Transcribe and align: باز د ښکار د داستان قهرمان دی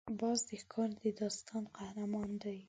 باز 0.19 0.39
د 0.47 0.49
ښکار 0.61 0.89
د 1.01 1.03
داستان 1.19 1.63
قهرمان 1.77 2.29
دی 2.41 2.57